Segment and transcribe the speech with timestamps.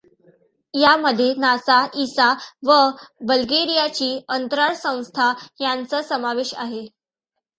[0.73, 2.29] यामध्ये NASA, ESA
[2.63, 2.77] व
[3.23, 5.31] बल्गेरियाची अंतराळ संस्था
[5.61, 6.85] यांचा समावेश आहे.